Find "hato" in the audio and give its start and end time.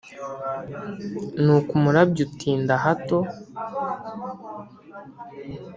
2.83-3.17